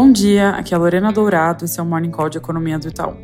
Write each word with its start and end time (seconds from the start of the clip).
Bom 0.00 0.12
dia, 0.12 0.50
aqui 0.50 0.72
é 0.72 0.76
a 0.76 0.78
Lorena 0.78 1.10
Dourado, 1.10 1.64
esse 1.64 1.80
é 1.80 1.82
o 1.82 1.84
Morning 1.84 2.12
Call 2.12 2.28
de 2.28 2.38
Economia 2.38 2.78
do 2.78 2.86
Itaú. 2.86 3.16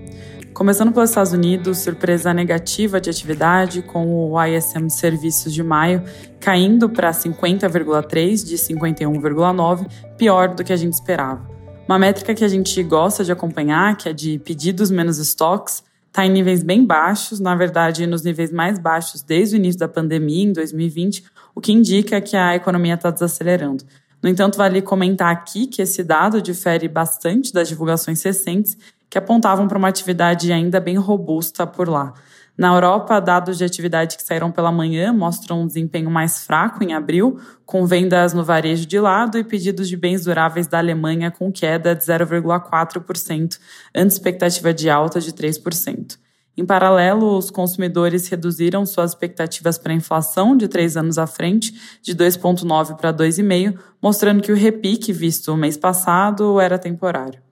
Começando 0.52 0.90
pelos 0.90 1.10
Estados 1.10 1.32
Unidos, 1.32 1.78
surpresa 1.78 2.34
negativa 2.34 3.00
de 3.00 3.08
atividade, 3.08 3.80
com 3.80 4.32
o 4.32 4.44
ISM 4.44 4.88
Serviços 4.88 5.54
de 5.54 5.62
maio 5.62 6.02
caindo 6.40 6.88
para 6.88 7.12
50,3 7.12 8.44
de 8.44 8.56
51,9, 8.56 9.86
pior 10.18 10.52
do 10.52 10.64
que 10.64 10.72
a 10.72 10.76
gente 10.76 10.94
esperava. 10.94 11.48
Uma 11.86 11.96
métrica 11.96 12.34
que 12.34 12.44
a 12.44 12.48
gente 12.48 12.82
gosta 12.82 13.22
de 13.22 13.30
acompanhar, 13.30 13.96
que 13.96 14.08
é 14.08 14.12
de 14.12 14.40
pedidos 14.40 14.90
menos 14.90 15.18
estoques, 15.18 15.84
está 16.08 16.26
em 16.26 16.30
níveis 16.30 16.64
bem 16.64 16.84
baixos, 16.84 17.38
na 17.38 17.54
verdade, 17.54 18.04
nos 18.04 18.24
níveis 18.24 18.50
mais 18.50 18.80
baixos 18.80 19.22
desde 19.22 19.54
o 19.54 19.58
início 19.58 19.78
da 19.78 19.86
pandemia, 19.86 20.42
em 20.42 20.52
2020, 20.52 21.24
o 21.54 21.60
que 21.60 21.72
indica 21.72 22.20
que 22.20 22.36
a 22.36 22.56
economia 22.56 22.94
está 22.94 23.12
desacelerando. 23.12 23.84
No 24.24 24.30
entanto, 24.30 24.56
vale 24.56 24.80
comentar 24.80 25.30
aqui 25.30 25.66
que 25.66 25.82
esse 25.82 26.02
dado 26.02 26.40
difere 26.40 26.88
bastante 26.88 27.52
das 27.52 27.68
divulgações 27.68 28.22
recentes, 28.22 28.74
que 29.10 29.18
apontavam 29.18 29.68
para 29.68 29.76
uma 29.76 29.88
atividade 29.88 30.50
ainda 30.50 30.80
bem 30.80 30.96
robusta 30.96 31.66
por 31.66 31.90
lá. 31.90 32.14
Na 32.56 32.72
Europa, 32.72 33.20
dados 33.20 33.58
de 33.58 33.64
atividade 33.64 34.16
que 34.16 34.22
saíram 34.22 34.50
pela 34.50 34.72
manhã 34.72 35.12
mostram 35.12 35.60
um 35.60 35.66
desempenho 35.66 36.10
mais 36.10 36.42
fraco 36.42 36.82
em 36.82 36.94
abril, 36.94 37.38
com 37.66 37.84
vendas 37.84 38.32
no 38.32 38.42
varejo 38.42 38.86
de 38.86 38.98
lado 38.98 39.36
e 39.36 39.44
pedidos 39.44 39.90
de 39.90 39.96
bens 39.96 40.24
duráveis 40.24 40.66
da 40.66 40.78
Alemanha 40.78 41.30
com 41.30 41.52
queda 41.52 41.94
de 41.94 42.02
0,4%, 42.02 43.58
antes 43.94 44.16
expectativa 44.16 44.72
de 44.72 44.88
alta 44.88 45.20
de 45.20 45.34
3%. 45.34 46.16
Em 46.56 46.64
paralelo, 46.64 47.36
os 47.36 47.50
consumidores 47.50 48.28
reduziram 48.28 48.86
suas 48.86 49.10
expectativas 49.10 49.76
para 49.76 49.92
a 49.92 49.96
inflação 49.96 50.56
de 50.56 50.68
três 50.68 50.96
anos 50.96 51.18
à 51.18 51.26
frente, 51.26 51.98
de 52.00 52.14
2,9 52.14 52.96
para 52.96 53.12
2,5, 53.12 53.76
mostrando 54.00 54.40
que 54.40 54.52
o 54.52 54.56
repique 54.56 55.12
visto 55.12 55.52
o 55.52 55.56
mês 55.56 55.76
passado 55.76 56.60
era 56.60 56.78
temporário. 56.78 57.42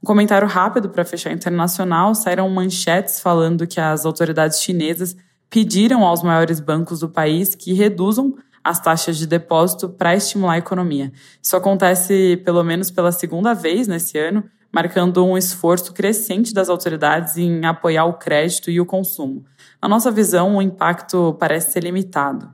Um 0.00 0.06
comentário 0.06 0.46
rápido 0.46 0.88
para 0.88 1.04
fechar 1.04 1.32
internacional: 1.32 2.14
saíram 2.14 2.48
manchetes 2.48 3.20
falando 3.20 3.66
que 3.66 3.80
as 3.80 4.06
autoridades 4.06 4.60
chinesas 4.60 5.16
pediram 5.50 6.04
aos 6.04 6.22
maiores 6.22 6.60
bancos 6.60 7.00
do 7.00 7.08
país 7.08 7.54
que 7.54 7.72
reduzam 7.72 8.34
as 8.64 8.80
taxas 8.80 9.18
de 9.18 9.26
depósito 9.26 9.90
para 9.90 10.16
estimular 10.16 10.54
a 10.54 10.58
economia. 10.58 11.12
Isso 11.42 11.54
acontece 11.54 12.40
pelo 12.44 12.64
menos 12.64 12.90
pela 12.90 13.12
segunda 13.12 13.52
vez 13.52 13.86
nesse 13.86 14.18
ano, 14.18 14.42
marcando 14.72 15.24
um 15.24 15.36
esforço 15.36 15.92
crescente 15.92 16.54
das 16.54 16.70
autoridades 16.70 17.36
em 17.36 17.64
apoiar 17.66 18.06
o 18.06 18.14
crédito 18.14 18.70
e 18.70 18.80
o 18.80 18.86
consumo. 18.86 19.44
Na 19.80 19.88
nossa 19.88 20.10
visão, 20.10 20.56
o 20.56 20.62
impacto 20.62 21.36
parece 21.38 21.72
ser 21.72 21.84
limitado. 21.84 22.48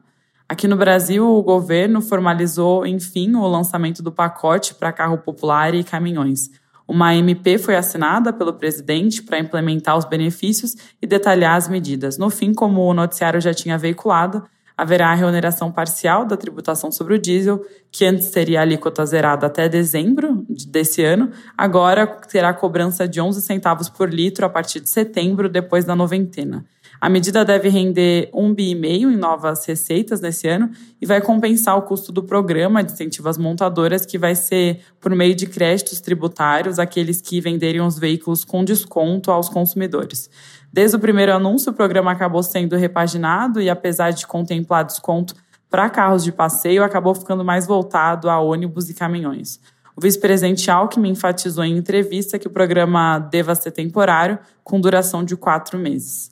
Aqui 0.48 0.66
no 0.66 0.76
Brasil, 0.76 1.24
o 1.24 1.42
governo 1.42 2.02
formalizou, 2.02 2.84
enfim, 2.84 3.36
o 3.36 3.46
lançamento 3.46 4.02
do 4.02 4.10
pacote 4.10 4.74
para 4.74 4.92
carro 4.92 5.16
popular 5.16 5.74
e 5.76 5.84
caminhões. 5.84 6.50
Uma 6.88 7.14
MP 7.14 7.56
foi 7.56 7.76
assinada 7.76 8.32
pelo 8.32 8.52
presidente 8.54 9.22
para 9.22 9.38
implementar 9.38 9.96
os 9.96 10.04
benefícios 10.04 10.74
e 11.00 11.06
detalhar 11.06 11.56
as 11.56 11.68
medidas. 11.68 12.18
No 12.18 12.28
fim, 12.28 12.52
como 12.52 12.80
o 12.80 12.92
noticiário 12.92 13.40
já 13.40 13.54
tinha 13.54 13.78
veiculado, 13.78 14.42
haverá 14.80 15.10
a 15.10 15.14
reoneração 15.14 15.70
parcial 15.70 16.24
da 16.24 16.38
tributação 16.38 16.90
sobre 16.90 17.12
o 17.12 17.18
diesel, 17.18 17.62
que 17.92 18.06
antes 18.06 18.28
seria 18.28 18.62
alíquota 18.62 19.04
zerada 19.04 19.46
até 19.46 19.68
dezembro 19.68 20.42
desse 20.48 21.04
ano, 21.04 21.30
agora 21.56 22.06
terá 22.06 22.54
cobrança 22.54 23.06
de 23.06 23.20
11 23.20 23.42
centavos 23.42 23.90
por 23.90 24.08
litro 24.08 24.46
a 24.46 24.48
partir 24.48 24.80
de 24.80 24.88
setembro, 24.88 25.50
depois 25.50 25.84
da 25.84 25.94
noventena. 25.94 26.64
A 26.98 27.08
medida 27.08 27.44
deve 27.44 27.68
render 27.68 28.30
um 28.32 28.54
bi 28.54 28.70
e 28.70 28.74
meio 28.74 29.10
em 29.10 29.16
novas 29.16 29.66
receitas 29.66 30.20
nesse 30.20 30.48
ano 30.48 30.70
e 31.00 31.04
vai 31.04 31.20
compensar 31.20 31.76
o 31.76 31.82
custo 31.82 32.10
do 32.10 32.22
programa 32.22 32.82
de 32.82 32.92
incentivo 32.92 33.28
às 33.28 33.36
montadoras, 33.36 34.06
que 34.06 34.16
vai 34.16 34.34
ser 34.34 34.80
por 34.98 35.14
meio 35.14 35.34
de 35.34 35.46
créditos 35.46 36.00
tributários 36.00 36.78
aqueles 36.78 37.20
que 37.20 37.40
venderem 37.40 37.80
os 37.80 37.98
veículos 37.98 38.44
com 38.44 38.64
desconto 38.64 39.30
aos 39.30 39.48
consumidores. 39.48 40.30
Desde 40.72 40.96
o 40.96 41.00
primeiro 41.00 41.34
anúncio, 41.34 41.72
o 41.72 41.74
programa 41.74 42.12
acabou 42.12 42.42
sendo 42.42 42.76
repaginado 42.76 43.60
e, 43.60 43.68
apesar 43.68 44.12
de 44.12 44.26
contemplar 44.26 44.84
desconto 44.84 45.34
para 45.68 45.90
carros 45.90 46.22
de 46.22 46.32
passeio, 46.32 46.84
acabou 46.84 47.14
ficando 47.14 47.44
mais 47.44 47.66
voltado 47.66 48.28
a 48.28 48.40
ônibus 48.40 48.88
e 48.90 48.94
caminhões. 48.94 49.60
O 49.96 50.00
vice-presidente 50.00 50.70
Alckmin 50.70 51.10
enfatizou 51.10 51.64
em 51.64 51.76
entrevista 51.76 52.38
que 52.38 52.46
o 52.46 52.50
programa 52.50 53.18
deva 53.18 53.54
ser 53.54 53.70
temporário, 53.70 54.38
com 54.64 54.80
duração 54.80 55.24
de 55.24 55.36
quatro 55.36 55.78
meses. 55.78 56.30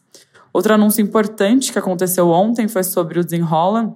Outro 0.59 0.75
anúncio 0.75 1.01
importante 1.01 1.73
que 1.73 1.79
aconteceu 1.79 2.31
ontem 2.31 2.67
foi 2.67 2.83
sobre 2.83 3.21
o 3.21 3.25
Desenrola, 3.25 3.95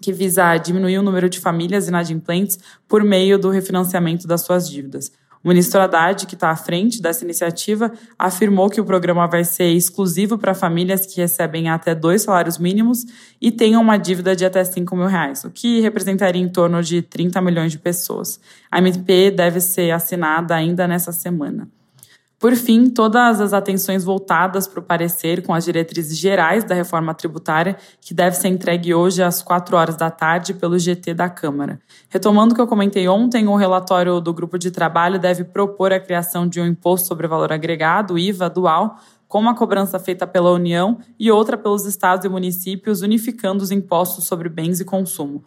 que 0.00 0.12
visa 0.12 0.56
diminuir 0.58 0.96
o 0.96 1.02
número 1.02 1.28
de 1.28 1.40
famílias 1.40 1.88
inadimplentes 1.88 2.56
por 2.86 3.02
meio 3.02 3.36
do 3.36 3.50
refinanciamento 3.50 4.24
das 4.24 4.42
suas 4.42 4.70
dívidas. 4.70 5.10
O 5.42 5.48
ministro 5.48 5.80
Haddad, 5.80 6.24
que 6.24 6.36
está 6.36 6.50
à 6.50 6.56
frente 6.56 7.02
dessa 7.02 7.24
iniciativa, 7.24 7.90
afirmou 8.16 8.70
que 8.70 8.80
o 8.80 8.84
programa 8.84 9.26
vai 9.26 9.42
ser 9.42 9.72
exclusivo 9.72 10.38
para 10.38 10.54
famílias 10.54 11.04
que 11.04 11.20
recebem 11.20 11.68
até 11.68 11.96
dois 11.96 12.22
salários 12.22 12.58
mínimos 12.58 13.04
e 13.40 13.50
tenham 13.50 13.82
uma 13.82 13.96
dívida 13.96 14.36
de 14.36 14.44
até 14.44 14.62
5 14.62 14.94
mil 14.94 15.08
reais, 15.08 15.42
o 15.42 15.50
que 15.50 15.80
representaria 15.80 16.40
em 16.40 16.48
torno 16.48 16.80
de 16.80 17.02
30 17.02 17.40
milhões 17.40 17.72
de 17.72 17.78
pessoas. 17.80 18.38
A 18.70 18.78
MP 18.78 19.32
deve 19.32 19.60
ser 19.60 19.90
assinada 19.90 20.54
ainda 20.54 20.86
nessa 20.86 21.10
semana. 21.10 21.68
Por 22.44 22.56
fim, 22.56 22.90
todas 22.90 23.40
as 23.40 23.54
atenções 23.54 24.04
voltadas 24.04 24.68
para 24.68 24.78
o 24.78 24.82
parecer 24.82 25.42
com 25.42 25.54
as 25.54 25.64
diretrizes 25.64 26.18
gerais 26.18 26.62
da 26.62 26.74
reforma 26.74 27.14
tributária, 27.14 27.74
que 28.02 28.12
deve 28.12 28.36
ser 28.36 28.48
entregue 28.48 28.92
hoje 28.92 29.22
às 29.22 29.40
4 29.40 29.74
horas 29.74 29.96
da 29.96 30.10
tarde 30.10 30.52
pelo 30.52 30.78
GT 30.78 31.14
da 31.14 31.30
Câmara. 31.30 31.80
Retomando 32.10 32.52
o 32.52 32.54
que 32.54 32.60
eu 32.60 32.66
comentei 32.66 33.08
ontem, 33.08 33.48
o 33.48 33.56
relatório 33.56 34.20
do 34.20 34.30
grupo 34.34 34.58
de 34.58 34.70
trabalho 34.70 35.18
deve 35.18 35.42
propor 35.42 35.90
a 35.90 35.98
criação 35.98 36.46
de 36.46 36.60
um 36.60 36.66
imposto 36.66 37.08
sobre 37.08 37.26
valor 37.26 37.50
agregado, 37.50 38.18
IVA, 38.18 38.50
dual, 38.50 38.98
com 39.26 39.38
uma 39.38 39.54
cobrança 39.54 39.98
feita 39.98 40.26
pela 40.26 40.52
União 40.52 40.98
e 41.18 41.30
outra 41.30 41.56
pelos 41.56 41.86
estados 41.86 42.26
e 42.26 42.28
municípios, 42.28 43.00
unificando 43.00 43.64
os 43.64 43.70
impostos 43.70 44.26
sobre 44.26 44.50
bens 44.50 44.80
e 44.80 44.84
consumo. 44.84 45.42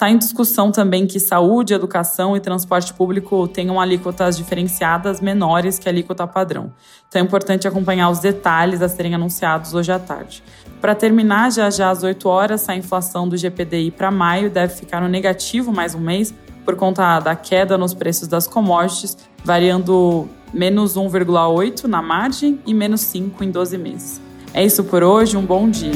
Está 0.00 0.08
em 0.08 0.16
discussão 0.16 0.72
também 0.72 1.06
que 1.06 1.20
saúde, 1.20 1.74
educação 1.74 2.34
e 2.34 2.40
transporte 2.40 2.94
público 2.94 3.46
tenham 3.46 3.78
alíquotas 3.78 4.34
diferenciadas 4.34 5.20
menores 5.20 5.78
que 5.78 5.90
a 5.90 5.92
alíquota 5.92 6.26
padrão. 6.26 6.72
Então 7.06 7.20
é 7.20 7.22
importante 7.22 7.68
acompanhar 7.68 8.08
os 8.08 8.18
detalhes 8.18 8.80
a 8.80 8.88
serem 8.88 9.14
anunciados 9.14 9.74
hoje 9.74 9.92
à 9.92 9.98
tarde. 9.98 10.42
Para 10.80 10.94
terminar, 10.94 11.52
já 11.52 11.68
já 11.68 11.90
às 11.90 12.02
8 12.02 12.26
horas, 12.26 12.66
a 12.66 12.74
inflação 12.74 13.28
do 13.28 13.36
GPDI 13.36 13.90
para 13.90 14.10
maio 14.10 14.48
deve 14.48 14.72
ficar 14.74 15.02
no 15.02 15.08
negativo 15.08 15.70
mais 15.70 15.94
um 15.94 16.00
mês, 16.00 16.32
por 16.64 16.76
conta 16.76 17.20
da 17.20 17.36
queda 17.36 17.76
nos 17.76 17.92
preços 17.92 18.26
das 18.26 18.46
commodities, 18.46 19.18
variando 19.44 20.26
menos 20.50 20.96
1,8 20.96 21.84
na 21.84 22.00
margem 22.00 22.58
e 22.64 22.72
menos 22.72 23.02
5 23.02 23.44
em 23.44 23.50
12 23.50 23.76
meses. 23.76 24.18
É 24.54 24.64
isso 24.64 24.82
por 24.82 25.02
hoje, 25.02 25.36
um 25.36 25.44
bom 25.44 25.68
dia. 25.68 25.92